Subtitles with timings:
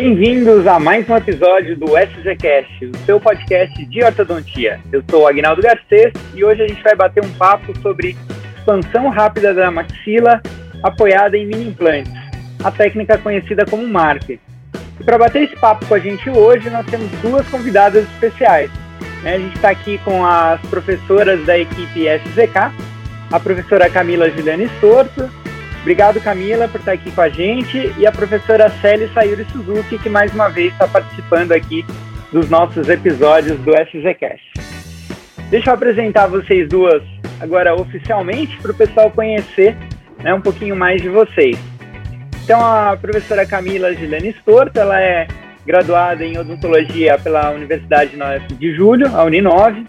[0.00, 4.78] Bem-vindos a mais um episódio do SGCast, o seu podcast de ortodontia.
[4.92, 8.16] Eu sou o Agnaldo Garcês e hoje a gente vai bater um papo sobre
[8.56, 10.40] expansão rápida da maxila
[10.84, 12.12] apoiada em mini implantes,
[12.62, 14.38] a técnica conhecida como MARP.
[15.00, 18.70] E para bater esse papo com a gente hoje, nós temos duas convidadas especiais.
[19.24, 19.34] Né?
[19.34, 22.72] A gente está aqui com as professoras da equipe SZK,
[23.32, 25.28] a professora Camila Juliane Sorto.
[25.80, 27.92] Obrigado, Camila, por estar aqui com a gente.
[27.98, 31.84] E a professora Célia Sayuri Suzuki, que mais uma vez está participando aqui
[32.32, 34.52] dos nossos episódios do SZCast.
[35.50, 37.02] Deixa eu apresentar vocês duas
[37.40, 39.76] agora oficialmente para o pessoal conhecer
[40.22, 41.56] né, um pouquinho mais de vocês.
[42.44, 45.26] Então, a professora Camila Gilene Storto, ela é
[45.66, 48.16] graduada em odontologia pela Universidade
[48.58, 49.86] de Julho, a Uninove,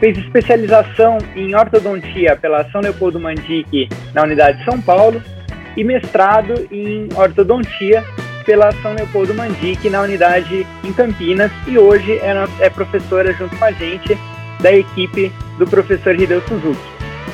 [0.00, 5.22] fez especialização em ortodontia pela São Leopoldo Mandique na Unidade de São Paulo
[5.76, 8.04] e mestrado em ortodontia
[8.44, 12.32] pela São Leopoldo Mandique na unidade em Campinas e hoje é,
[12.64, 14.16] é professora junto com a gente
[14.60, 16.80] da equipe do professor Hideo Suzuki.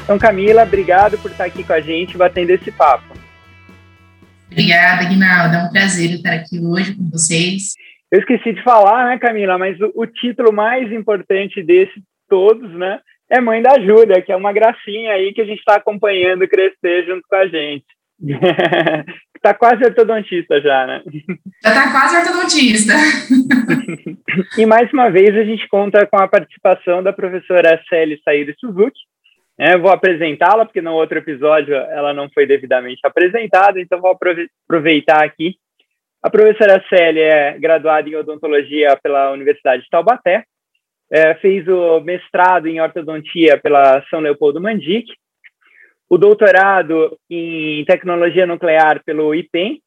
[0.02, 3.14] Então, Camila, obrigado por estar aqui com a gente batendo esse papo.
[4.50, 5.54] Obrigada, Guinaldo.
[5.54, 7.74] É um prazer estar aqui hoje com vocês.
[8.10, 13.00] Eu esqueci de falar, né, Camila, mas o, o título mais importante desse todos, né,
[13.30, 17.06] é Mãe da Júlia, que é uma gracinha aí que a gente está acompanhando crescer
[17.06, 17.84] junto com a gente.
[19.42, 21.02] tá quase ortodontista já, né?
[21.62, 22.94] Já tá quase ortodontista.
[24.56, 29.00] e mais uma vez a gente conta com a participação da professora Célia Saíra Suzuki,
[29.58, 34.16] é, vou apresentá-la, porque no outro episódio ela não foi devidamente apresentada, então vou
[34.66, 35.56] aproveitar aqui.
[36.22, 40.44] A professora Célia é graduada em odontologia pela Universidade de Taubaté,
[41.10, 45.12] é, fez o mestrado em ortodontia pela São Leopoldo Mandique,
[46.08, 49.80] o doutorado em tecnologia nuclear pelo IPEM,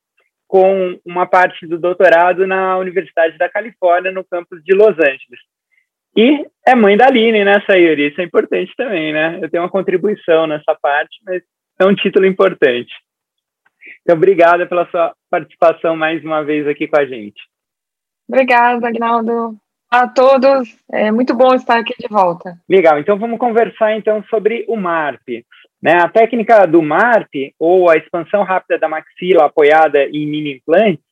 [0.47, 5.41] com uma parte do doutorado na Universidade da Califórnia, no campus de Los Angeles.
[6.15, 8.07] E é mãe da Aline, né, Sayuri?
[8.07, 9.39] Isso é importante também, né?
[9.41, 11.43] Eu tenho uma contribuição nessa parte, mas
[11.79, 12.91] é um título importante.
[14.01, 17.39] Então, obrigada pela sua participação mais uma vez aqui com a gente.
[18.27, 19.57] Obrigada, Agnaldo.
[19.89, 22.57] A todos, é muito bom estar aqui de volta.
[22.69, 25.45] Legal, então vamos conversar então sobre o MARP.
[25.81, 25.93] Né?
[25.93, 31.07] A técnica do MARP, ou a expansão rápida da maxila apoiada em mini implantes,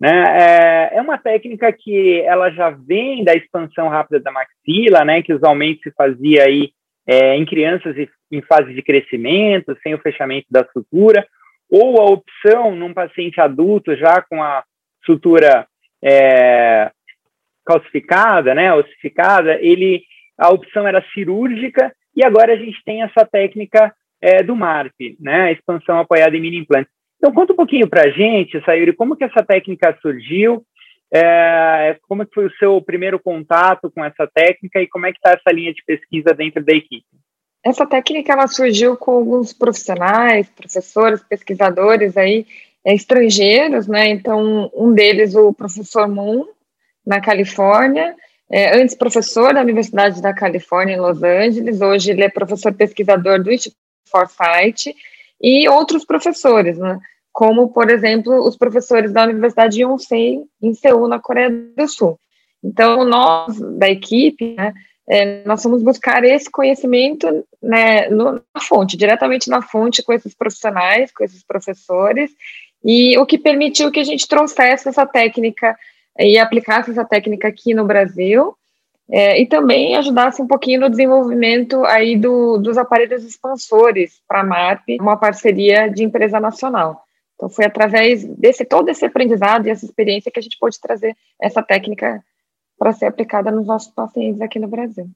[0.00, 0.24] né?
[0.28, 5.22] É, é, uma técnica que ela já vem da expansão rápida da maxila, né?
[5.22, 6.70] que usualmente se fazia aí
[7.06, 7.96] é, em crianças
[8.30, 11.26] em fase de crescimento, sem o fechamento da sutura,
[11.70, 14.62] ou a opção num paciente adulto já com a
[15.04, 15.66] sutura
[16.02, 16.90] é,
[17.68, 20.02] calcificada, né, ossificada, ele,
[20.38, 25.42] a opção era cirúrgica e agora a gente tem essa técnica é, do MARP, né,
[25.42, 26.90] a expansão apoiada em mini implantes.
[27.18, 30.64] Então, conta um pouquinho para a gente, Sayuri, como que essa técnica surgiu,
[31.12, 35.18] é, como que foi o seu primeiro contato com essa técnica e como é que
[35.18, 37.04] está essa linha de pesquisa dentro da equipe?
[37.62, 42.46] Essa técnica ela surgiu com alguns profissionais, professores, pesquisadores aí
[42.84, 44.08] é, estrangeiros, né?
[44.08, 46.46] Então, um deles, o professor Moon,
[47.08, 48.14] na Califórnia,
[48.50, 53.42] é, antes professor da Universidade da Califórnia em Los Angeles, hoje ele é professor pesquisador
[53.42, 53.78] do Instituto
[54.10, 54.94] Foresight,
[55.40, 56.98] e outros professores, né?
[57.32, 62.18] como, por exemplo, os professores da Universidade de Yonsei, em Seul, na Coreia do Sul.
[62.62, 64.74] Então, nós, da equipe, né,
[65.08, 70.34] é, nós vamos buscar esse conhecimento né, no, na fonte, diretamente na fonte, com esses
[70.34, 72.30] profissionais, com esses professores,
[72.84, 75.76] e o que permitiu que a gente trouxesse essa técnica
[76.26, 78.54] e aplicasse essa técnica aqui no Brasil,
[79.10, 84.44] é, e também ajudasse um pouquinho no desenvolvimento aí do, dos aparelhos expansores para a
[84.44, 87.02] MARP, uma parceria de empresa nacional.
[87.34, 91.16] Então foi através desse todo esse aprendizado e essa experiência que a gente pôde trazer
[91.40, 92.22] essa técnica
[92.78, 95.06] para ser aplicada nos nossos pacientes aqui no Brasil.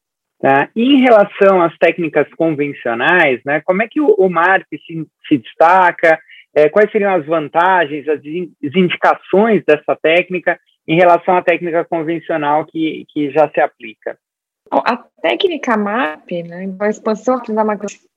[0.40, 0.68] Tá.
[0.74, 5.38] E em relação às técnicas convencionais, né, como é que o, o MARP se, se
[5.38, 6.18] destaca?
[6.54, 8.20] É, quais seriam as vantagens, as
[8.74, 14.18] indicações dessa técnica em relação à técnica convencional que, que já se aplica?
[14.70, 17.40] A técnica MAP, né, a expansão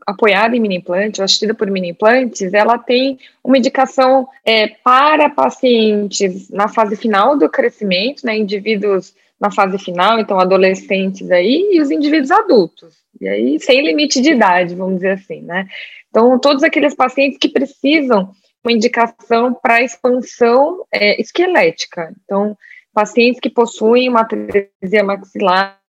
[0.07, 6.49] apoiada em mini implantes, assistida por mini implantes, ela tem uma indicação é, para pacientes
[6.49, 11.91] na fase final do crescimento, né, indivíduos na fase final, então adolescentes aí, e os
[11.91, 15.67] indivíduos adultos, e aí sem limite de idade, vamos dizer assim, né.
[16.09, 18.31] Então, todos aqueles pacientes que precisam
[18.65, 22.13] uma indicação para expansão é, esquelética.
[22.23, 22.57] Então,
[22.93, 25.79] pacientes que possuem uma atresia maxilar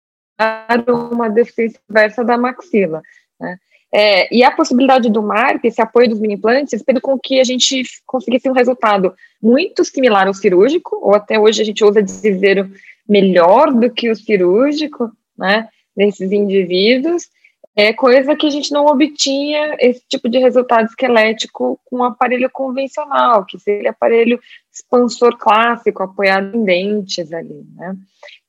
[0.87, 3.01] ou uma deficiência inversa da maxila.
[3.41, 3.57] Né?
[3.93, 7.83] É, e a possibilidade do MARP, esse apoio dos mini-implantes, fez com que a gente
[8.05, 12.71] conseguisse um resultado muito similar ao cirúrgico, ou até hoje a gente usa dizer
[13.09, 17.29] melhor do que o cirúrgico, né, nesses indivíduos,
[17.77, 22.49] é coisa que a gente não obtinha esse tipo de resultado esquelético com um aparelho
[22.51, 24.41] convencional, que seria aparelho
[24.73, 27.95] expansor clássico, apoiado em dentes ali, né.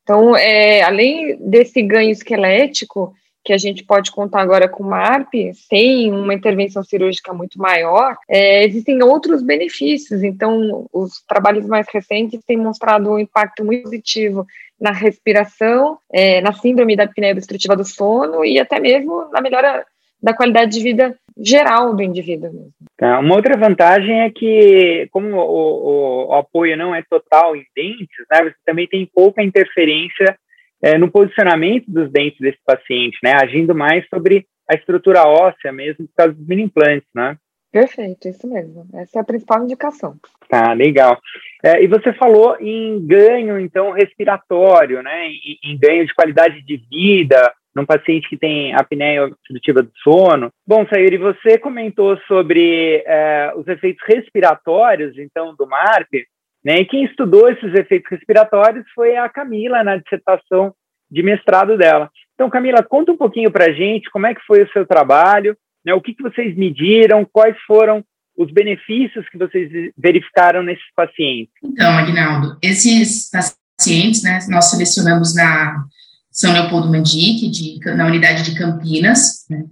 [0.01, 3.13] Então, é, além desse ganho esquelético,
[3.47, 8.17] que a gente pode contar agora com o MARP, sem uma intervenção cirúrgica muito maior,
[8.27, 10.21] é, existem outros benefícios.
[10.21, 14.45] Então, os trabalhos mais recentes têm mostrado um impacto muito positivo
[14.79, 19.85] na respiração, é, na síndrome da apneia obstrutiva do sono e até mesmo na melhora
[20.21, 22.69] da qualidade de vida geral do indivíduo.
[22.97, 27.63] Tá, uma outra vantagem é que, como o, o, o, apoio não é total em
[27.75, 30.37] dentes, né, você também tem pouca interferência
[30.81, 36.07] é, no posicionamento dos dentes desse paciente, né, agindo mais sobre a estrutura óssea mesmo
[36.07, 37.37] por causa dos mini implantes, né?
[37.71, 38.87] Perfeito, isso mesmo.
[38.93, 40.15] Essa é a principal indicação.
[40.49, 41.19] Tá, legal.
[41.63, 45.27] É, e você falou em ganho, então, respiratório, né?
[45.27, 50.51] Em, em, ganho de qualidade de vida num paciente que tem apneia obstrutiva do sono.
[50.65, 56.25] Bom, Sayuri, você comentou sobre é, os efeitos respiratórios, então, do MARP,
[56.63, 56.79] né?
[56.79, 60.73] E quem estudou esses efeitos respiratórios foi a Camila na dissertação
[61.09, 62.09] de mestrado dela.
[62.33, 65.93] Então, Camila, conta um pouquinho para gente como é que foi o seu trabalho, né?
[65.93, 68.03] o que, que vocês mediram, quais foram
[68.37, 71.51] os benefícios que vocês verificaram nesses pacientes.
[71.63, 75.83] Então, Agnaldo, esses pacientes, né, nós selecionamos na
[76.31, 79.63] São Leopoldo Mandic, na unidade de Campinas, né,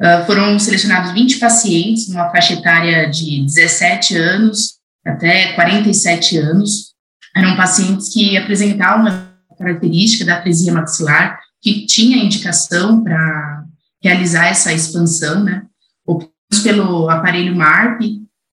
[0.00, 6.94] uh, foram selecionados 20 pacientes, numa faixa etária de 17 anos até 47 anos.
[7.36, 13.65] Eram pacientes que apresentavam uma característica da atresia maxilar, que tinha indicação para
[14.02, 15.64] realizar essa expansão, né?
[16.06, 18.00] Optamos pelo aparelho MARP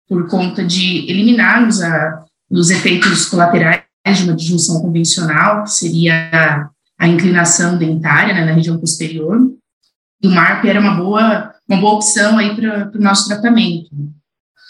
[0.07, 3.83] por conta de eliminarmos a, os efeitos colaterais
[4.15, 6.69] de uma disjunção convencional, que seria
[6.99, 9.39] a, inclinação dentária né, na região posterior.
[10.21, 13.89] E o MARP era uma boa, uma boa opção aí para o nosso tratamento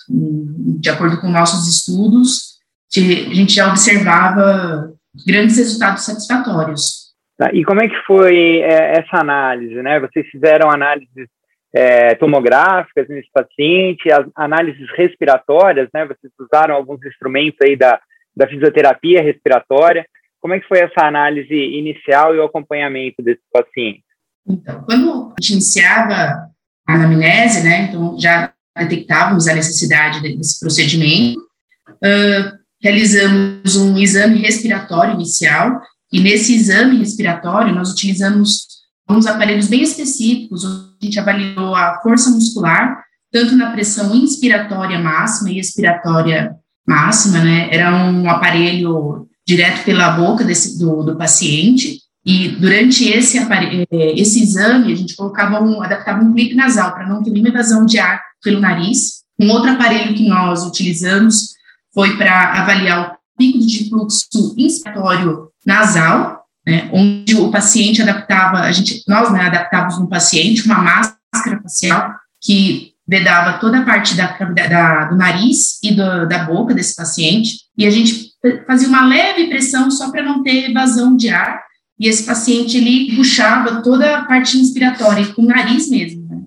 [0.08, 2.54] de acordo com nossos estudos,
[2.96, 3.00] a
[3.34, 4.94] gente já observava
[5.26, 7.03] grandes resultados satisfatórios.
[7.38, 10.00] Tá, e como é que foi é, essa análise, né?
[10.00, 11.28] Vocês fizeram análises
[11.74, 16.06] é, tomográficas nesse paciente, as análises respiratórias, né?
[16.06, 18.00] Vocês usaram alguns instrumentos aí da,
[18.36, 20.06] da fisioterapia respiratória.
[20.40, 24.04] Como é que foi essa análise inicial e o acompanhamento desse paciente?
[24.48, 26.50] Então, quando a gente iniciava
[26.88, 27.88] a anamnese, né?
[27.90, 35.80] Então, já detectávamos a necessidade desse procedimento, uh, realizamos um exame respiratório inicial,
[36.14, 38.68] e nesse exame respiratório nós utilizamos
[39.10, 45.50] uns aparelhos bem específicos, a gente avaliou a força muscular, tanto na pressão inspiratória máxima
[45.50, 46.56] e expiratória
[46.88, 53.38] máxima, né, era um aparelho direto pela boca desse, do, do paciente, e durante esse,
[53.38, 57.50] eh, esse exame, a gente colocava um, adaptava um clipe nasal para não ter nenhuma
[57.50, 59.24] evasão de ar pelo nariz.
[59.38, 61.50] Um outro aparelho que nós utilizamos
[61.94, 68.72] foi para avaliar o pico de fluxo inspiratório nasal, né, onde o paciente adaptava, a
[68.72, 74.28] gente, nós né, adaptávamos no paciente uma máscara facial que vedava toda a parte da,
[74.28, 78.32] da do nariz e do, da boca desse paciente, e a gente
[78.66, 81.62] fazia uma leve pressão só para não ter evasão de ar,
[82.00, 86.42] e esse paciente ele puxava toda a parte inspiratória com o nariz mesmo, né?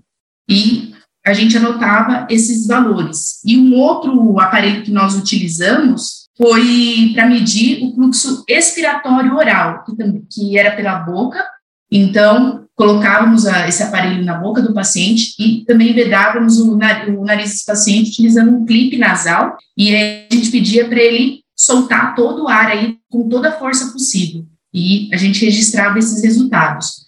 [0.48, 0.94] E
[1.24, 3.42] a gente anotava esses valores.
[3.44, 9.94] E um outro aparelho que nós utilizamos foi para medir o fluxo expiratório oral, que,
[10.30, 11.42] que era pela boca.
[11.90, 17.50] Então, colocávamos a, esse aparelho na boca do paciente e também vedávamos o, o nariz
[17.50, 19.56] desse paciente utilizando um clipe nasal.
[19.76, 23.92] E a gente pedia para ele soltar todo o ar aí com toda a força
[23.92, 24.44] possível.
[24.74, 27.06] E a gente registrava esses resultados.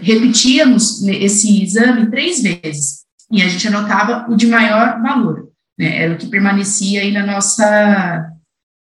[0.00, 6.14] Repetíamos esse exame três vezes e a gente anotava o de maior valor, né, era
[6.14, 8.29] o que permanecia aí na nossa,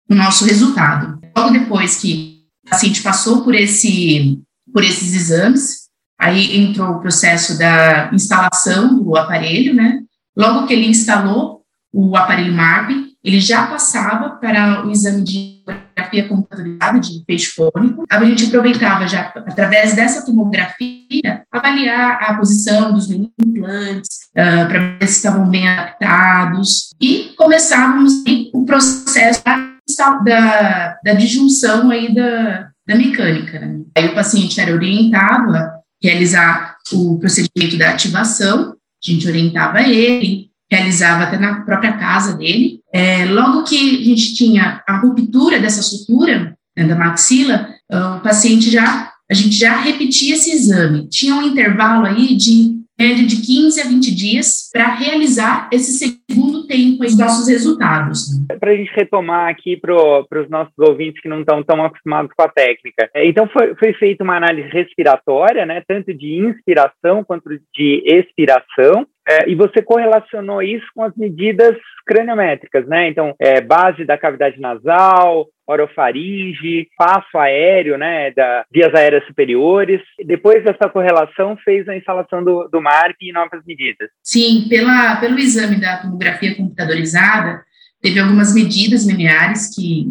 [0.09, 1.19] no nosso resultado.
[1.35, 4.39] Logo depois que o paciente passou por, esse,
[4.74, 5.85] por esses exames,
[6.19, 10.00] aí entrou o processo da instalação do aparelho, né,
[10.35, 11.62] logo que ele instalou
[11.93, 18.03] o aparelho MARP, ele já passava para o exame de tomografia computadorizada de peixe fônico.
[18.09, 25.07] A gente aproveitava já, através dessa tomografia, avaliar a posição dos implantes, uh, para ver
[25.07, 28.13] se estavam bem adaptados, e começávamos
[28.53, 29.75] o processo da,
[30.24, 33.60] da, da disjunção aí da, da mecânica.
[33.60, 33.82] Né?
[33.98, 40.50] Aí o paciente era orientado a realizar o procedimento da ativação, A gente orientava ele,
[40.72, 42.80] realizava até na própria casa dele.
[42.94, 48.70] É, logo que a gente tinha a ruptura dessa sutura né, da maxila, o paciente
[48.70, 51.08] já, a gente já repetia esse exame.
[51.08, 56.54] Tinha um intervalo aí de média de 15 a 20 dias para realizar esse segundo
[56.67, 58.25] tempo os nossos resultados.
[58.60, 62.43] Para a gente retomar aqui para os nossos ouvintes que não estão tão acostumados com
[62.43, 63.10] a técnica.
[63.13, 69.05] É, então, foi, foi feita uma análise respiratória, né, tanto de inspiração quanto de expiração,
[69.27, 73.10] é, e você correlacionou isso com as medidas craniométricas, né?
[73.10, 80.00] Então, é, base da cavidade nasal, orofaringe, passo aéreo, né, da vias aéreas superiores.
[80.24, 84.10] Depois dessa correlação, fez a instalação do, do MARP e novas medidas.
[84.24, 87.63] Sim, pela, pelo exame da tomografia computadorizada,
[88.01, 90.05] teve algumas medidas lineares que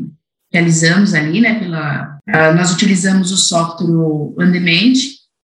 [0.53, 4.53] realizamos ali, né, pela, uh, nós utilizamos o software On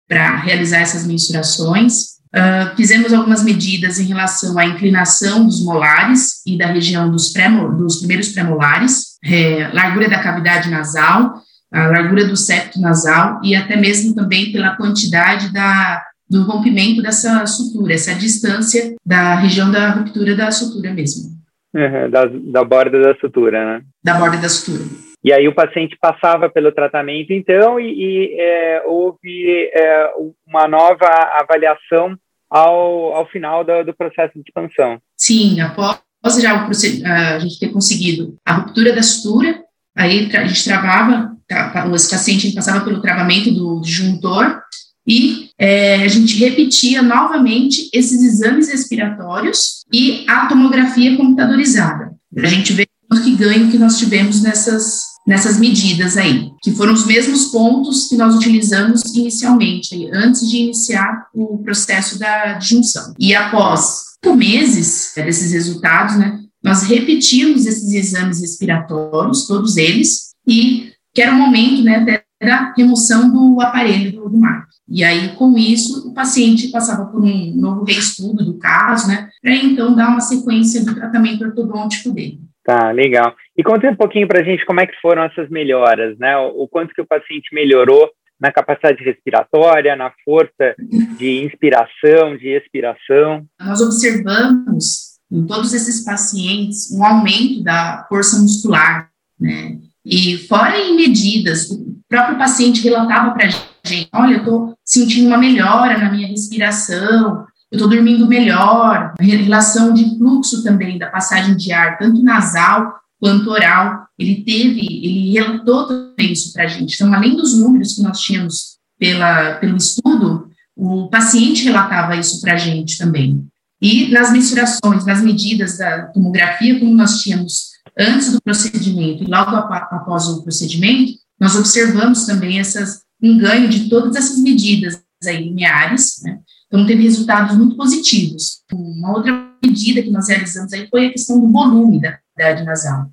[0.07, 6.57] para realizar essas mensurações, Uh, fizemos algumas medidas em relação à inclinação dos molares e
[6.57, 11.35] da região dos, pré dos primeiros premolares, é, largura da cavidade nasal,
[11.71, 17.45] a largura do septo nasal e até mesmo também pela quantidade da, do rompimento dessa
[17.45, 21.35] sutura, essa distância da região da ruptura da sutura mesmo.
[21.73, 23.81] Uhum, da, da borda da sutura, né?
[24.03, 24.83] Da borda da sutura.
[25.23, 30.11] E aí o paciente passava pelo tratamento, então, e, e é, houve é,
[30.47, 31.07] uma nova
[31.39, 32.15] avaliação
[32.55, 34.97] ao, ao final do, do processo de expansão.
[35.17, 35.99] Sim, após
[36.41, 39.61] já a gente ter conseguido a ruptura da sutura,
[39.93, 44.61] aí a gente travava, tá, os pacientes passava pelo travamento do disjuntor
[45.05, 52.49] e é, a gente repetia novamente esses exames respiratórios e a tomografia computadorizada, para a
[52.49, 52.87] gente ver
[53.21, 58.15] que ganho que nós tivemos nessas nessas medidas aí, que foram os mesmos pontos que
[58.15, 63.13] nós utilizamos inicialmente, antes de iniciar o processo da junção.
[63.17, 70.91] E após oito meses desses resultados, né, nós repetimos esses exames respiratórios, todos eles, e
[71.13, 72.03] que era o momento, né,
[72.41, 74.65] da remoção do aparelho do mar.
[74.87, 79.55] E aí, com isso, o paciente passava por um novo reestudo do caso, né, para
[79.55, 82.41] então dar uma sequência do tratamento ortodôntico dele.
[82.65, 83.35] Tá, legal.
[83.55, 86.35] E conta um pouquinho para a gente como é que foram essas melhoras, né?
[86.37, 88.09] O, quanto que o paciente melhorou
[88.41, 90.75] na capacidade respiratória, na força
[91.17, 93.45] de inspiração, de expiração.
[93.61, 99.77] Nós observamos em todos esses pacientes um aumento da força muscular, né?
[100.03, 105.27] E fora em medidas, o próprio paciente relatava para a gente, olha, eu estou sentindo
[105.27, 107.45] uma melhora na minha respiração,
[107.75, 113.49] eu estou dormindo melhor, relação de fluxo também da passagem de ar, tanto nasal quanto
[113.49, 116.95] oral, ele teve, ele relatou também isso para a gente.
[116.95, 122.53] Então, além dos números que nós tínhamos pela, pelo estudo, o paciente relatava isso para
[122.53, 123.45] a gente também.
[123.81, 129.55] E nas mensurações, nas medidas da tomografia, como nós tínhamos antes do procedimento e logo
[129.55, 136.21] após o procedimento, nós observamos também essas, um ganho de todas essas medidas aí lineares,
[136.23, 136.39] né?
[136.67, 138.63] Então, teve resultados muito positivos.
[138.71, 143.09] Uma outra medida que nós realizamos aí foi a questão do volume da cavidade nasal,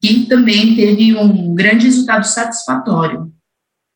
[0.00, 3.32] que também teve um grande resultado satisfatório,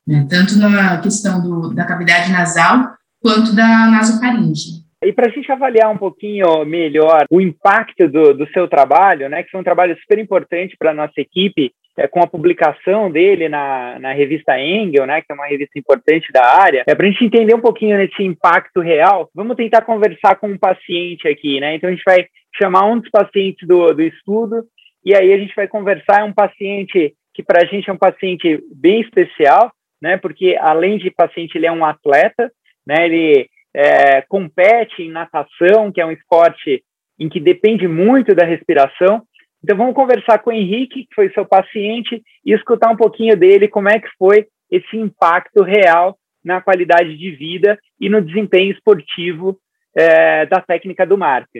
[0.06, 4.79] né, tanto na questão do, da cavidade nasal quanto da nasofaringe.
[5.02, 9.42] E para a gente avaliar um pouquinho melhor o impacto do, do seu trabalho, né,
[9.42, 13.48] que foi um trabalho super importante para a nossa equipe, é, com a publicação dele
[13.48, 17.10] na, na revista Engel, né, que é uma revista importante da área, é para a
[17.10, 19.28] gente entender um pouquinho desse impacto real.
[19.34, 21.74] Vamos tentar conversar com um paciente aqui, né?
[21.74, 22.26] Então a gente vai
[22.60, 24.64] chamar um dos pacientes do, do estudo
[25.04, 26.20] e aí a gente vai conversar.
[26.20, 30.16] É um paciente que para a gente é um paciente bem especial, né?
[30.16, 32.50] Porque além de paciente ele é um atleta,
[32.86, 33.06] né?
[33.06, 36.82] Ele é, compete em natação, que é um esporte
[37.18, 39.22] em que depende muito da respiração.
[39.62, 43.68] Então vamos conversar com o Henrique, que foi seu paciente, e escutar um pouquinho dele,
[43.68, 49.58] como é que foi esse impacto real na qualidade de vida e no desempenho esportivo
[49.94, 51.50] é, da técnica do Mark.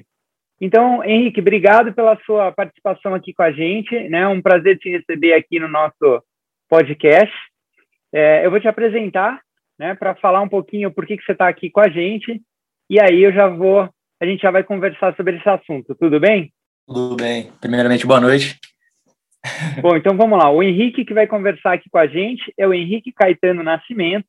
[0.61, 3.95] Então, Henrique, obrigado pela sua participação aqui com a gente.
[3.97, 4.29] É né?
[4.29, 6.23] um prazer te receber aqui no nosso
[6.69, 7.35] podcast.
[8.13, 9.41] É, eu vou te apresentar
[9.81, 12.39] né, para falar um pouquinho por que, que você está aqui com a gente.
[12.91, 13.89] E aí eu já vou,
[14.21, 15.95] a gente já vai conversar sobre esse assunto.
[15.95, 16.53] Tudo bem?
[16.87, 17.51] Tudo bem.
[17.63, 18.59] Primeiramente, boa noite.
[19.81, 20.51] Bom, então vamos lá.
[20.51, 24.27] O Henrique que vai conversar aqui com a gente é o Henrique Caetano Nascimento.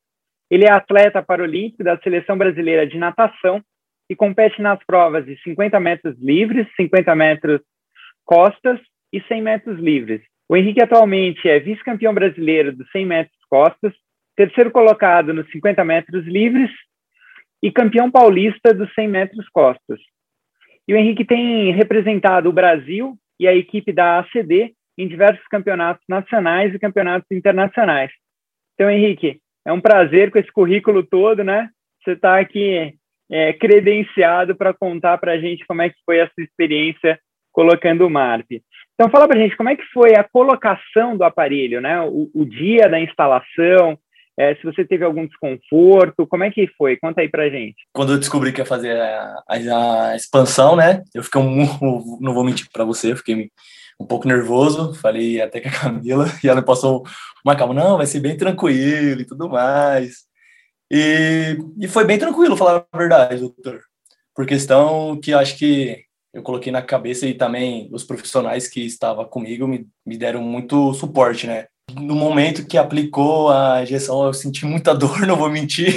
[0.49, 3.61] Ele é atleta paralímpico da Seleção Brasileira de Natação
[4.09, 7.59] e compete nas provas de 50 metros livres, 50 metros
[8.23, 8.79] costas
[9.11, 10.21] e 100 metros livres.
[10.47, 13.93] O Henrique atualmente é vice-campeão brasileiro dos 100 metros costas,
[14.41, 16.71] terceiro colocado nos 50 metros livres
[17.61, 19.99] e campeão paulista dos 100 metros costas.
[20.87, 26.03] E o Henrique tem representado o Brasil e a equipe da ACD em diversos campeonatos
[26.09, 28.11] nacionais e campeonatos internacionais.
[28.73, 31.69] Então, Henrique, é um prazer com esse currículo todo, né?
[32.03, 32.95] Você está aqui
[33.29, 37.19] é, credenciado para contar para a gente como é que foi essa experiência
[37.51, 38.63] colocando o MARP.
[38.95, 42.01] Então, fala para a gente como é que foi a colocação do aparelho, né?
[42.01, 43.97] O, o dia da instalação,
[44.39, 46.97] é, se você teve algum desconforto, como é que foi?
[46.97, 47.75] Conta aí para a gente.
[47.93, 51.03] Quando eu descobri que ia fazer a, a, a expansão, né?
[51.13, 51.65] Eu fiquei um,
[52.21, 53.51] não vou mentir para você, fiquei
[53.99, 57.03] um pouco nervoso, falei até com a Camila, e ela passou
[57.45, 60.25] uma calma, não, vai ser bem tranquilo e tudo mais.
[60.89, 63.81] E, e foi bem tranquilo, falar a verdade, doutor.
[64.35, 69.25] Por questão que acho que eu coloquei na cabeça e também os profissionais que estavam
[69.25, 71.67] comigo me, me deram muito suporte, né?
[71.95, 75.93] No momento que aplicou a injeção, eu senti muita dor, não vou mentir,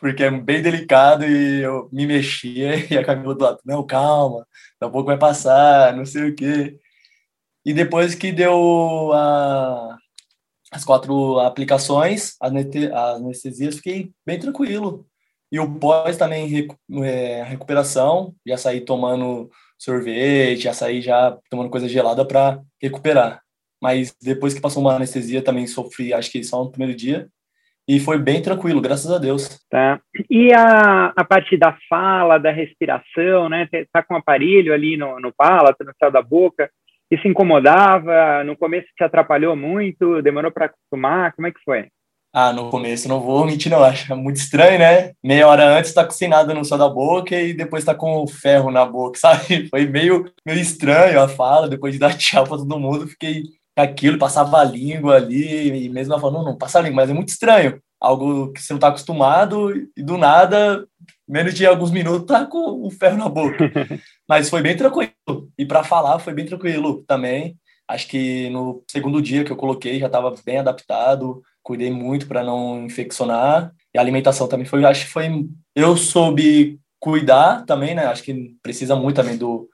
[0.00, 4.40] porque é bem delicado e eu me mexia e a Camila do lado, não, calma,
[4.80, 6.78] daqui a pouco vai passar, não sei o quê.
[7.64, 9.96] E depois que deu a,
[10.72, 12.52] as quatro aplicações, as
[13.16, 15.06] anestesias, fiquei bem tranquilo.
[15.50, 16.68] E o pós também,
[17.04, 23.43] é, recuperação, já saí tomando sorvete, já saí já tomando coisa gelada para recuperar.
[23.82, 27.28] Mas depois que passou uma anestesia, também sofri, acho que só no primeiro dia.
[27.86, 29.60] E foi bem tranquilo, graças a Deus.
[29.68, 30.00] Tá.
[30.30, 33.68] E a, a parte da fala, da respiração, né?
[33.92, 36.70] Tá com um aparelho ali no, no palato, no céu da boca.
[37.10, 38.42] Isso incomodava?
[38.42, 40.22] No começo te atrapalhou muito?
[40.22, 41.32] Demorou para acostumar?
[41.34, 41.88] Como é que foi?
[42.32, 43.84] Ah, no começo não vou mentir, não.
[43.84, 45.12] Acho é muito estranho, né?
[45.22, 48.26] Meia hora antes tá com sem nada no céu da boca e depois tá com
[48.26, 49.68] ferro na boca, sabe?
[49.68, 51.68] Foi meio, meio estranho a fala.
[51.68, 53.42] Depois de dar tchau pra todo mundo, fiquei
[53.76, 57.10] aquilo, passava a língua ali, e mesmo ela falando, não, não passa a língua, mas
[57.10, 57.80] é muito estranho.
[58.00, 60.86] Algo que você não tá acostumado e do nada,
[61.26, 63.70] menos de alguns minutos, tá com o ferro na boca.
[64.28, 65.12] mas foi bem tranquilo.
[65.58, 67.56] E para falar foi bem tranquilo também.
[67.88, 72.44] Acho que no segundo dia que eu coloquei já estava bem adaptado cuidei muito para
[72.44, 73.72] não infeccionar.
[73.92, 78.04] E a alimentação também foi, acho que foi, eu soube cuidar também, né?
[78.06, 79.68] Acho que precisa muito também do,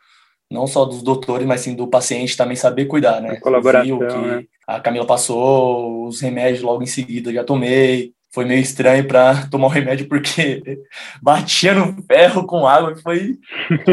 [0.51, 3.31] não só dos doutores, mas sim do paciente também saber cuidar, né?
[3.31, 4.45] A colaboração, que né?
[4.67, 8.13] a Camila passou, os remédios logo em seguida já tomei.
[8.33, 10.63] Foi meio estranho para tomar o remédio porque
[11.23, 13.37] batia no ferro com água, foi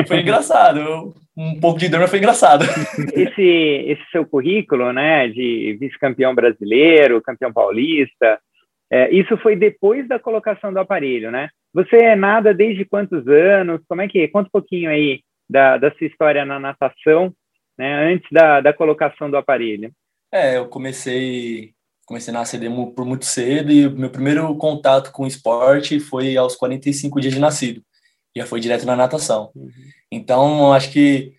[0.07, 0.79] foi engraçado.
[0.79, 2.65] Eu, um pouco de dor, mas foi engraçado.
[3.13, 8.39] Esse, esse seu currículo, né, de vice-campeão brasileiro, campeão paulista,
[8.91, 11.49] é, isso foi depois da colocação do aparelho, né?
[11.73, 13.81] Você nada desde quantos anos?
[13.87, 14.27] Como é que é?
[14.27, 17.33] Conta um pouquinho aí da, da sua história na natação,
[17.77, 19.91] né, antes da, da colocação do aparelho.
[20.31, 21.73] É, eu comecei
[22.05, 26.55] comecei na ACD por muito cedo e meu primeiro contato com o esporte foi aos
[26.55, 27.83] 45 dias de nascido.
[28.35, 29.51] Já foi direto na natação.
[29.53, 29.69] Uhum.
[30.09, 31.33] Então, acho que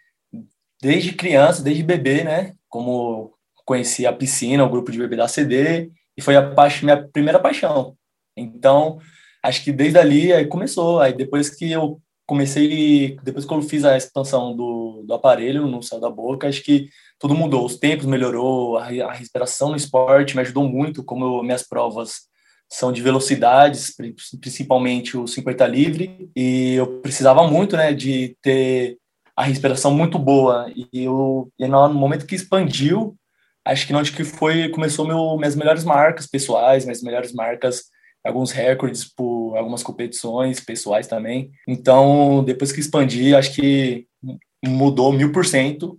[0.83, 2.55] desde criança, desde bebê, né?
[2.69, 3.33] Como
[3.65, 7.97] conheci a piscina, o grupo de bebê da CD, e foi a minha primeira paixão.
[8.37, 8.99] Então,
[9.43, 11.01] acho que desde ali aí começou.
[11.01, 15.99] Aí depois que eu comecei, depois eu fiz a expansão do, do aparelho no céu
[15.99, 17.65] da boca, acho que tudo mudou.
[17.65, 22.29] Os tempos melhorou, a, a respiração no esporte me ajudou muito, como eu, minhas provas
[22.71, 23.95] são de velocidades,
[24.39, 28.99] principalmente o 50 livre, e eu precisava muito, né, de ter
[29.35, 30.71] a respiração muito boa.
[30.77, 33.17] E eu e no momento que expandiu,
[33.65, 37.85] acho que onde que foi começou meu minhas melhores marcas pessoais, minhas melhores marcas,
[38.25, 41.51] alguns recordes por algumas competições pessoais também.
[41.67, 44.07] Então, depois que expandi, acho que
[44.65, 45.99] mudou mil por cento.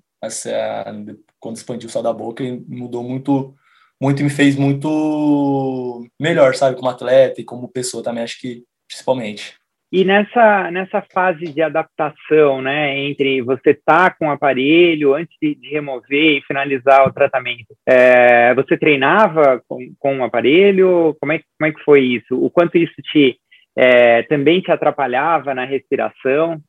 [1.40, 3.56] Quando expandiu o sal da boca, mudou muito
[4.02, 9.59] muito me fez muito melhor, sabe, como atleta e como pessoa também, acho que principalmente.
[9.92, 15.36] E nessa, nessa fase de adaptação, né, entre você estar tá com o aparelho antes
[15.42, 21.18] de, de, remover e finalizar o tratamento, é, você treinava com, com o aparelho?
[21.20, 22.36] Como é, como é que foi isso?
[22.40, 23.38] O quanto isso te
[23.76, 26.62] é, também te atrapalhava na respiração?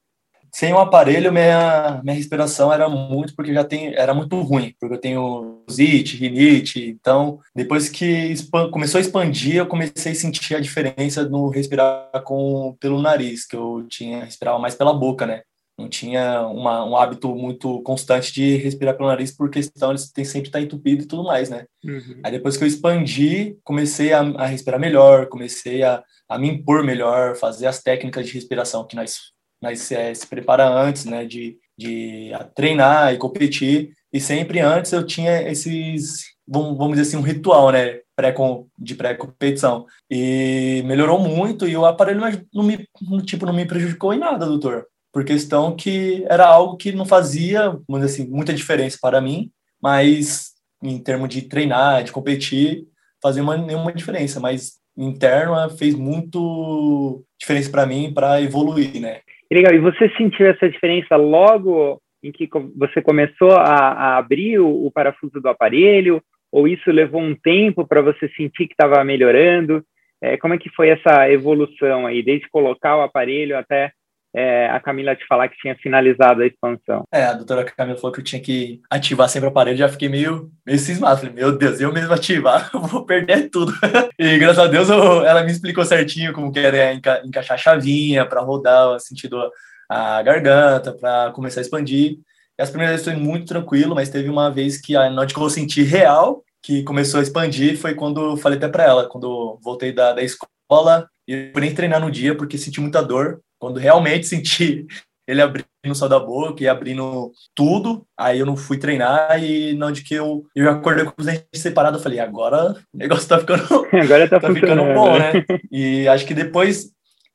[0.53, 4.95] Sem o aparelho, minha, minha respiração era muito, porque já tem, era muito ruim, porque
[4.95, 8.35] eu tenho zite, rinite, então depois que
[8.73, 13.57] começou a expandir, eu comecei a sentir a diferença no respirar com, pelo nariz, que
[13.57, 15.43] eu tinha, respirava mais pela boca, né?
[15.79, 20.25] Não tinha uma, um hábito muito constante de respirar pelo nariz, por questão de tem
[20.25, 21.65] sempre estar tá entupido e tudo mais, né?
[21.83, 22.21] Uhum.
[22.23, 26.85] Aí depois que eu expandi, comecei a, a respirar melhor, comecei a, a me impor
[26.85, 31.59] melhor, fazer as técnicas de respiração que nós mas é, se prepara antes, né, de,
[31.77, 33.93] de treinar e competir.
[34.13, 38.35] E sempre antes eu tinha esses, vamos, vamos dizer assim, um ritual, né, pré
[38.79, 39.87] de pré-competição.
[40.11, 42.21] E melhorou muito e o aparelho
[42.53, 42.87] não me,
[43.25, 44.87] tipo, não me prejudicou em nada, doutor.
[45.13, 49.51] Por questão que era algo que não fazia, assim, muita diferença para mim,
[49.83, 52.87] mas em termos de treinar, de competir,
[53.23, 54.41] fazia uma, nenhuma diferença.
[54.41, 59.21] Mas interno fez muito diferença para mim para evoluir, né?
[59.51, 59.75] Legal.
[59.75, 64.91] E você sentiu essa diferença logo em que você começou a, a abrir o, o,
[64.91, 66.23] parafuso do aparelho?
[66.53, 69.85] Ou isso levou um tempo para você sentir que estava melhorando?
[70.23, 73.93] É, como é que foi essa evolução aí, desde colocar o aparelho até
[74.35, 77.05] é, a Camila te falar que tinha finalizado a expansão.
[77.13, 80.09] É, a doutora Camila falou que eu tinha que ativar sempre o aparelho, já fiquei
[80.09, 81.21] meio, meio cismado.
[81.21, 83.73] Falei, meu Deus, eu mesmo ativar, eu vou perder tudo.
[84.19, 87.59] e graças a Deus eu, ela me explicou certinho como que era enca encaixar a
[87.59, 89.51] chavinha para rodar sentido
[89.89, 92.19] a garganta, para começar a expandir.
[92.59, 95.51] E as primeiras vezes foi muito tranquilo, mas teve uma vez que a que eu
[95.51, 100.13] senti real, que começou a expandir, foi quando falei até para ela, quando voltei da,
[100.13, 104.87] da escola, e eu nem treinar no dia porque senti muita dor quando realmente senti
[105.29, 109.75] ele abrindo o céu da boca e abrindo tudo, aí eu não fui treinar e
[109.75, 113.29] não de que eu, eu acordei com os dentes separados, eu falei, agora o negócio
[113.29, 113.63] tá ficando,
[113.95, 115.45] agora tá, tá ficando bom, né?
[115.71, 116.91] E acho que depois,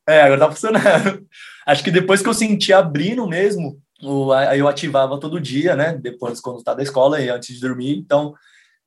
[0.07, 1.25] é, agora tá funcionando.
[1.65, 3.79] Acho que depois que eu senti abrindo mesmo,
[4.35, 5.97] aí eu ativava todo dia, né?
[5.99, 8.35] Depois quando tá da escola e antes de dormir, então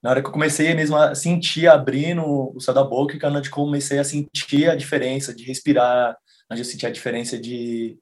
[0.00, 3.50] na hora que eu comecei mesmo a sentir abrindo o céu da boca, que eu
[3.50, 6.16] comecei a sentir a diferença de respirar,
[6.50, 7.98] onde eu senti a diferença de,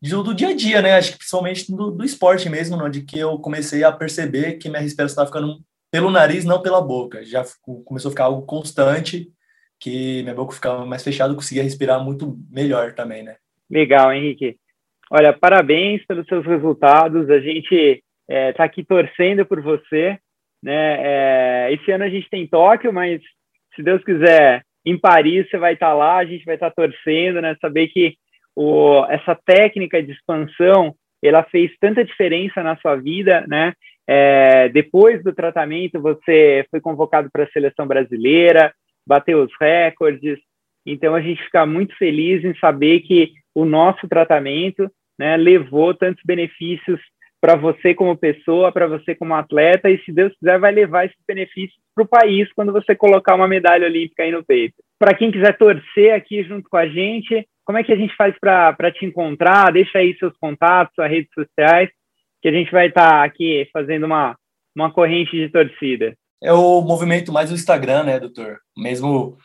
[0.00, 0.94] de do dia a dia, né?
[0.94, 4.82] Acho que principalmente do, do esporte mesmo, onde que eu comecei a perceber que minha
[4.82, 7.24] respiração estava ficando pelo nariz, não pela boca.
[7.24, 7.44] Já
[7.84, 9.28] começou a ficar algo constante,
[9.78, 13.36] que minha boca ficava mais fechada, conseguia respirar muito melhor também, né?
[13.70, 14.56] Legal, Henrique.
[15.10, 17.30] Olha, parabéns pelos seus resultados.
[17.30, 20.18] A gente está é, tá aqui torcendo por você.
[20.62, 20.96] Né?
[21.68, 23.20] É, esse ano a gente tem Tóquio, mas
[23.76, 26.74] se Deus quiser, em Paris você vai estar tá lá, a gente vai estar tá
[26.74, 27.56] torcendo, né?
[27.60, 28.16] Saber que
[28.54, 33.72] o, essa técnica de expansão ela fez tanta diferença na sua vida, né?
[34.06, 38.72] É, depois do tratamento você foi convocado para a seleção brasileira,
[39.06, 40.38] bateu os recordes.
[40.86, 46.22] Então a gente fica muito feliz em saber que o nosso tratamento né, levou tantos
[46.24, 47.00] benefícios
[47.44, 51.18] para você como pessoa, para você como atleta, e se Deus quiser, vai levar esses
[51.28, 54.76] benefícios para o país quando você colocar uma medalha olímpica aí no peito.
[54.98, 58.34] Para quem quiser torcer aqui junto com a gente, como é que a gente faz
[58.40, 59.70] para te encontrar?
[59.74, 61.90] Deixa aí seus contatos, suas redes sociais,
[62.40, 64.34] que a gente vai estar tá aqui fazendo uma,
[64.74, 66.14] uma corrente de torcida.
[66.42, 68.56] É o movimento mais do Instagram, né, doutor?
[68.74, 69.36] Mesmo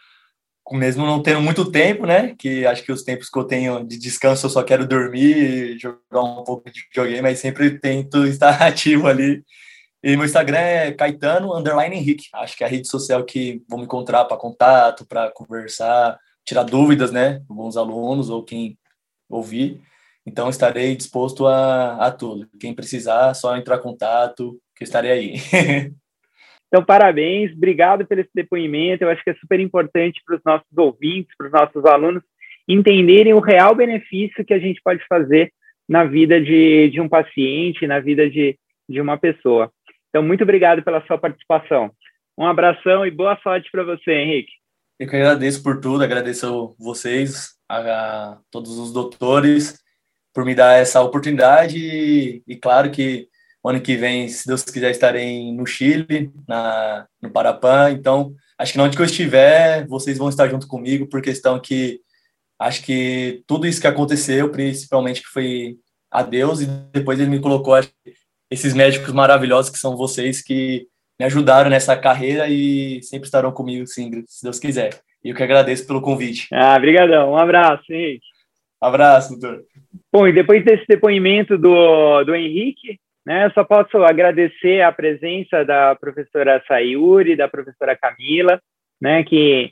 [0.72, 2.36] mesmo não tendo muito tempo, né?
[2.38, 5.36] Que acho que os tempos que eu tenho de descanso eu só quero dormir
[5.76, 9.44] e jogar um pouco de videogame, mas sempre tento estar ativo ali.
[10.04, 12.28] E meu Instagram é Caetano underline Henrique.
[12.34, 16.64] Acho que é a rede social que vou me encontrar para contato, para conversar, tirar
[16.64, 17.42] dúvidas, né?
[17.50, 18.78] Alguns alunos ou quem
[19.30, 19.82] ouvir.
[20.26, 22.48] Então estarei disposto a, a tudo.
[22.60, 25.94] Quem precisar, só entrar em contato, que estarei aí.
[26.70, 29.04] Então, parabéns, obrigado pelo esse depoimento.
[29.04, 32.24] Eu acho que é super importante para os nossos ouvintes, para os nossos alunos,
[32.68, 35.52] entenderem o real benefício que a gente pode fazer
[35.88, 38.56] na vida de, de um paciente, na vida de,
[38.88, 39.72] de uma pessoa.
[40.10, 41.92] Então, muito obrigado pela sua participação.
[42.38, 44.52] Um abração e boa sorte para você, Henrique.
[45.00, 49.80] Eu que agradeço por tudo, agradeço vocês, a, a todos os doutores,
[50.34, 53.28] por me dar essa oportunidade e, e claro que
[53.68, 57.92] ano que vem, se Deus quiser, estarei no Chile, na, no Parapan.
[57.92, 62.00] Então, acho que onde que eu estiver, vocês vão estar junto comigo, por questão que
[62.58, 65.78] acho que tudo isso que aconteceu, principalmente que foi
[66.12, 67.92] a Deus, e depois ele me colocou acho,
[68.50, 70.88] esses médicos maravilhosos que são vocês, que
[71.20, 75.02] me ajudaram nessa carreira e sempre estarão comigo, sim, se Deus quiser.
[75.24, 76.48] E eu que agradeço pelo convite.
[76.54, 77.32] Ah, obrigadão.
[77.32, 78.26] Um abraço, Henrique.
[78.80, 79.64] abraço, doutor.
[80.12, 82.98] Bom, e depois desse depoimento do, do Henrique,
[83.46, 88.60] eu só posso agradecer a presença da professora Sayuri, da professora Camila,
[89.00, 89.72] né, que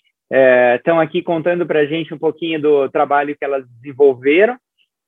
[0.78, 4.56] estão é, aqui contando para a gente um pouquinho do trabalho que elas desenvolveram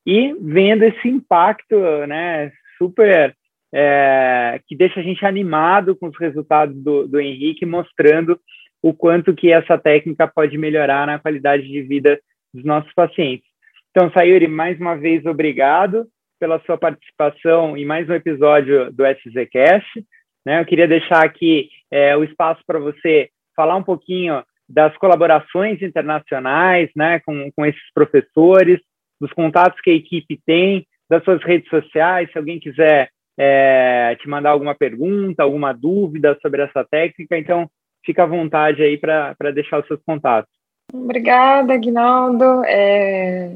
[0.03, 3.35] e vendo esse impacto né, super
[3.71, 8.39] é, que deixa a gente animado com os resultados do, do Henrique, mostrando
[8.81, 12.19] o quanto que essa técnica pode melhorar na qualidade de vida
[12.51, 13.47] dos nossos pacientes.
[13.91, 16.07] Então, Sayuri, mais uma vez, obrigado
[16.39, 20.05] pela sua participação em mais um episódio do SZCast.
[20.45, 20.61] Né?
[20.61, 26.89] Eu queria deixar aqui é, o espaço para você falar um pouquinho das colaborações internacionais
[26.95, 28.79] né, com, com esses professores,
[29.19, 34.29] dos contatos que a equipe tem, das suas redes sociais, se alguém quiser é, te
[34.29, 37.37] mandar alguma pergunta, alguma dúvida sobre essa técnica.
[37.37, 37.69] Então,
[38.05, 40.51] fica à vontade aí para deixar os seus contatos.
[40.93, 42.63] Obrigada, Aguinaldo.
[42.65, 43.55] É,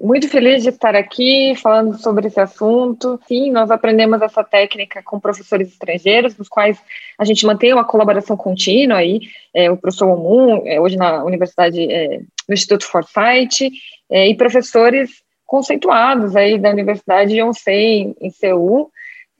[0.00, 3.20] muito feliz de estar aqui falando sobre esse assunto.
[3.28, 6.80] Sim, nós aprendemos essa técnica com professores estrangeiros, nos quais
[7.16, 9.20] a gente mantém uma colaboração contínua aí.
[9.54, 13.70] É, o professor Omun, é, hoje na Universidade, é, no Instituto Foresight,
[14.10, 18.90] é, e professores conceituados aí da Universidade Yonsei, em Seul,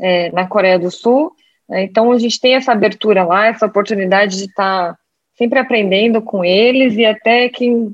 [0.00, 1.32] é, na Coreia do Sul.
[1.70, 4.96] Então, a gente tem essa abertura lá, essa oportunidade de estar
[5.36, 7.90] sempre aprendendo com eles e até que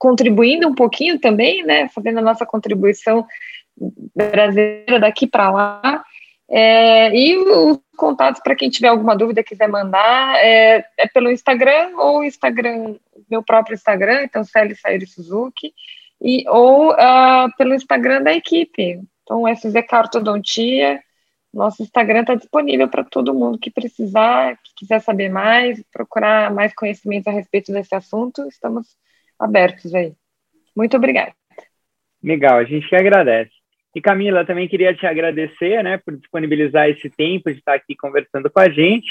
[0.00, 3.26] contribuindo um pouquinho também, né, fazendo a nossa contribuição
[4.16, 6.02] brasileira daqui para lá.
[6.48, 11.96] É, e os contatos para quem tiver alguma dúvida quiser mandar é, é, pelo Instagram
[11.96, 12.96] ou Instagram,
[13.30, 15.72] meu próprio Instagram, então Celi Sayuri Suzuki,
[16.20, 19.00] e, ou uh, pelo Instagram da equipe.
[19.22, 21.00] Então, SZK Ortodontia,
[21.52, 26.74] nosso Instagram está disponível para todo mundo que precisar, que quiser saber mais, procurar mais
[26.74, 28.96] conhecimento a respeito desse assunto, estamos
[29.40, 30.12] abertos aí.
[30.76, 31.32] Muito obrigada.
[32.22, 33.50] Legal, a gente que agradece.
[33.94, 38.48] E Camila, também queria te agradecer, né, por disponibilizar esse tempo de estar aqui conversando
[38.50, 39.08] com a gente.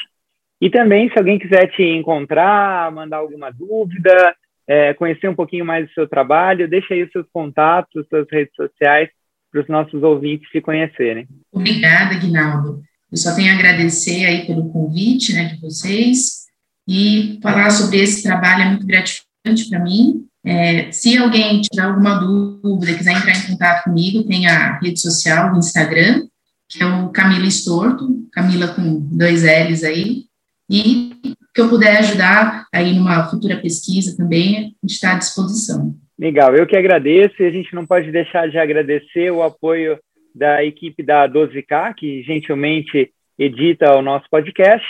[0.62, 4.36] E também, se alguém quiser te encontrar, mandar alguma dúvida,
[4.68, 8.54] é, conhecer um pouquinho mais do seu trabalho, deixa aí os seus contatos, suas redes
[8.56, 9.10] sociais,
[9.52, 11.28] para os nossos ouvintes te conhecerem.
[11.52, 12.82] Obrigada, Guinaldo.
[13.12, 16.46] Eu só tenho a agradecer aí pelo convite, né, de vocês,
[16.88, 19.29] e falar sobre esse trabalho é muito gratificante
[19.70, 20.26] para mim.
[20.44, 25.54] É, se alguém tiver alguma dúvida, quiser entrar em contato comigo, tem a rede social,
[25.54, 26.28] o Instagram,
[26.68, 30.24] que é o Camila Estorto, Camila com dois L's aí,
[30.70, 31.16] e
[31.54, 35.96] que eu puder ajudar aí numa futura pesquisa também, a gente está à disposição.
[36.18, 39.98] Legal, eu que agradeço, e a gente não pode deixar de agradecer o apoio
[40.34, 44.86] da equipe da 12K, que gentilmente edita o nosso podcast,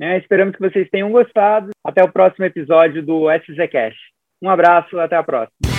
[0.00, 0.18] né?
[0.18, 1.70] Esperamos que vocês tenham gostado.
[1.84, 3.98] Até o próximo episódio do SZCast.
[4.42, 5.75] Um abraço, até a próxima.